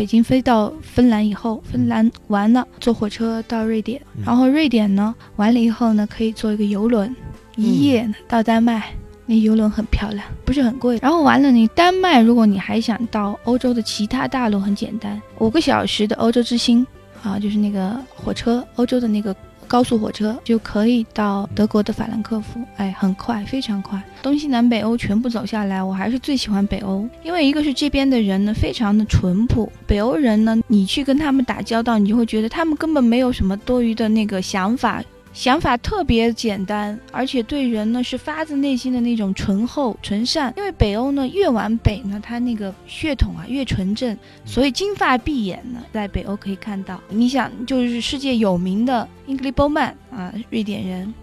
[0.00, 7.14] 北京飞到芬兰以后，芬兰完了坐火车到瑞典，嗯然后瑞典呢完了以后呢，可以坐一个游轮，
[7.56, 8.94] 一夜呢到丹麦。
[9.26, 10.98] 那游轮很漂亮，不是很贵。
[11.02, 16.84] 然后完了，你丹麦，如果你还想到欧洲的其他大陆，很简单，五个小时的欧洲之星
[17.22, 19.34] 啊，就是那个火车，欧洲的那个
[19.66, 24.02] 高速火车就可以到德国的法兰克福，哎，很快，非常快。
[24.22, 35.02] 东西南北欧全部走下来，我还是最喜欢北欧，因为一个是这边的人呢非常的淳朴，北欧人呢，你去跟他们打交道，你就会觉得他们根本没有什么多余的那个想法。
[35.32, 40.52] 想法特别简单，而且对人呢是发自内心的那种醇厚、纯善。
[40.56, 47.00] 因为北欧呢越往北呢，它那个血统啊越纯正，所以金发碧眼呢在北欧可以看到。
[47.08, 51.14] 你想，就是世界有名的 Ingrid Bowman 啊，瑞典人，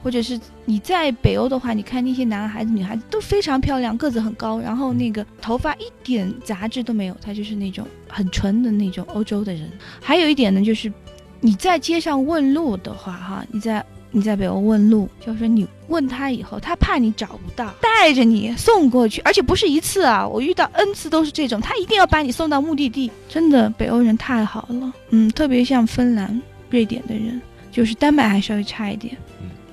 [0.00, 9.68] 或者是你在北欧的话，你看那些男孩子、女孩子都非常漂亮，个子很高，然后那个头发一点杂质都没有，他就是那种很纯的那种欧洲的人。
[10.00, 10.90] 还有一点呢，就是
[11.40, 23.10] 你在街上问路的话，哈，你在你在北欧问路，就是说你问他以后，他怕你找不到，带着你送过去，而且不是一次啊，我遇到 N 次都是这种，他一定要把你送到目的地。
[23.28, 29.16] 真的，北欧人太好了，嗯，特别像芬兰、瑞典的人，就是丹麦还稍微差一点，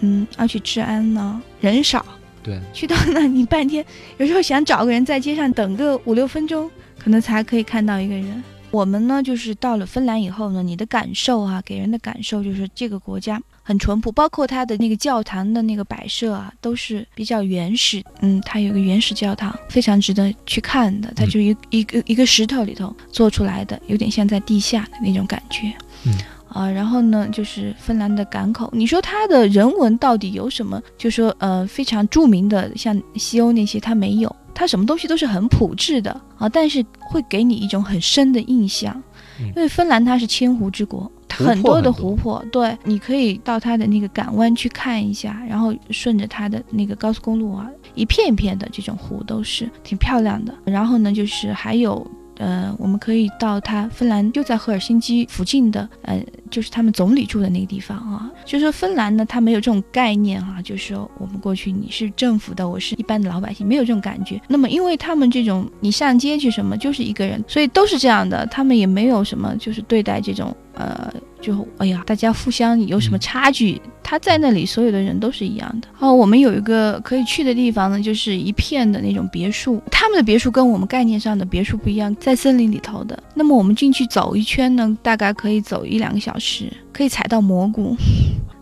[0.00, 2.04] 嗯，而且治安呢人少，
[2.42, 3.84] 对，去到那你半天，
[4.18, 8.42] 有时候想找个人在街上等个五六分钟，可能才可以看到一个人。
[8.72, 18.02] 我们呢，就是到了芬兰以后呢，你的感受啊，给人的感受就是这个国家很淳朴，包括它的那个教堂的那个摆设啊，都是比较原始。
[18.20, 21.12] 嗯，它有一个原始教堂，非常值得去看的。
[21.14, 25.72] 它就一一个一个石头里头做出来的，有点像在地下的那种感觉。
[26.06, 26.14] 嗯。
[26.48, 28.68] 啊，然后呢，就是芬兰的港口。
[28.74, 30.78] 你说它的人文到底有什么？
[30.98, 34.36] 就说呃，非常著名的，像西欧那些，它没有。
[34.54, 38.94] 它什么东西都是很朴质的啊，但是会给你一种很深的印象。
[39.40, 50.54] 嗯因为芬兰它是千湖之国，它很多的湖泊，对，你可以到它的那个港湾去看一下，然后顺着它的那个高速公路啊，一片一片的这种湖都是挺漂亮的。
[50.64, 52.06] 然后呢，就是还有。
[52.38, 56.20] 呃，我们可以到它芬兰就在赫尔辛基附近的，呃，
[56.52, 58.30] 就是他们总理住的那个地方啊。
[58.44, 64.40] 就是说芬兰呢，他没有这种概念啊，就是说我们过去你是政府的，我是一般的老百姓，没有这种感觉。
[64.46, 73.78] 那么因为他们这种你上街去什么就是一个人，所以都是这样的，他们也没有什么就是对待这种呃，就哎呀，大家互相有什么差距？
[74.02, 75.88] 他在那里，所有的人都是一样的。
[75.98, 83.20] 哦，我们有一个可以去的地方呢，就是一片的那种别墅，他们的别墅跟我们概念上的别墅不一样，在森林里头的。
[83.34, 87.96] 那么我们进去走一圈呢，大概可以走一两个小时，可以采到蘑菇，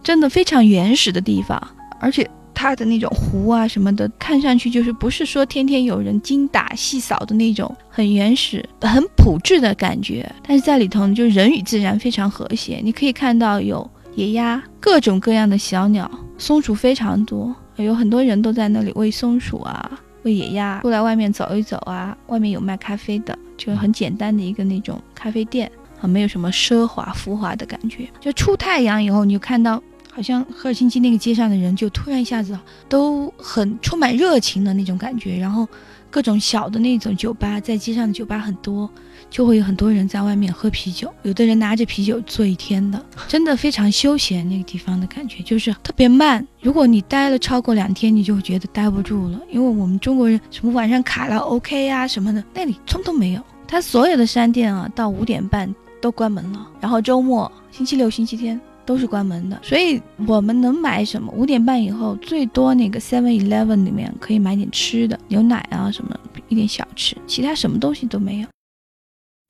[0.02, 1.60] 真的非常原始的地方，
[2.00, 2.28] 而且。
[2.60, 10.31] 它的那种湖啊什么的，看上去就是不是说天天有人精打细扫的那种，很原始、很朴质的感觉。
[10.47, 12.78] 但是在里头，就人与自然非常和谐。
[12.84, 20.82] 你可以看到有野鸭，各种各样的小鸟，松鼠非常多，有很多人都在那里喂松鼠啊，喂野鸭。
[20.82, 25.72] 出来外面走一走啊，外面有卖咖啡的，就很简单的一个那种咖啡店
[26.03, 28.06] 啊，没有什么奢华浮华的感觉。
[28.21, 29.82] 就出太阳以后，你就看到。
[30.12, 35.66] 好像赫尔辛基那个街上的人，就突然一下子都很充满热情的那种感觉，然后
[36.10, 38.91] 各种小的那种酒吧，在街上的酒吧很多，
[39.31, 44.47] 就会有很多人在外面喝啤酒，有的人拿着啤酒坐一天的， 真的非常休闲。
[44.48, 55.72] 那个地方的感觉就是特别慢，如果你待了超过两天，你就会觉得待不住了，因为我们中国人什么晚上卡拉 OK 啊什么的，那里通通没有，它所有的商店啊到五点半
[56.03, 58.60] 都关门了，然后周末、星期六、星期天。
[58.84, 61.32] 都是关门的，所以我们能买什么？
[61.36, 66.16] 五点半以后，最多那个 Seven Eleven 里面可以买点吃的，牛奶啊什么，
[66.48, 68.48] 一点小吃，其他什么东西都没有。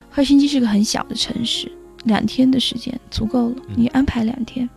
[0.09, 1.71] 赫尔辛基是个很小的城市，
[2.03, 4.69] 两天的时间足够了，你安排两天。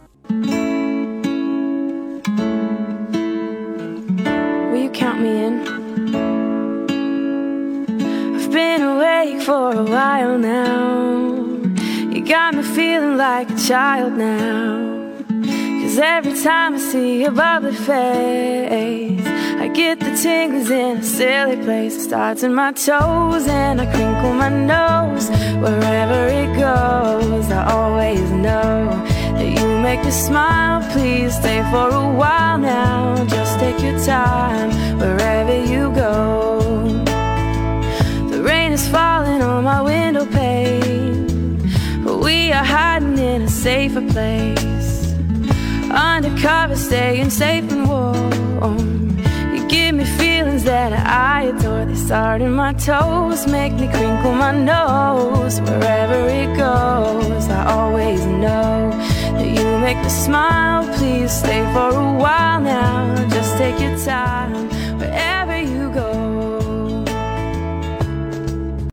[4.70, 5.60] Will you count me in?
[8.36, 11.33] I've been awake for a while now.
[12.74, 15.12] Feeling like a child now.
[15.80, 19.26] Cause every time I see your bubbly face,
[19.62, 21.94] I get the tingles in a silly place.
[21.94, 25.30] It starts in my toes and I crinkle my nose.
[25.62, 28.90] Wherever it goes, I always know
[29.36, 30.82] that you make me smile.
[30.90, 33.24] Please stay for a while now.
[33.26, 36.58] Just take your time wherever you go.
[38.32, 40.43] The rain is falling on my window pane
[42.44, 45.14] we are hiding in a safer place.
[45.90, 49.16] Undercover, staying safe and warm.
[49.54, 51.86] You give me feelings that I adore.
[51.86, 55.58] They start in my toes, make me crinkle my nose.
[55.62, 58.90] Wherever it goes, I always know
[59.36, 60.82] that you make me smile.
[60.98, 64.68] Please stay for a while now, just take your time.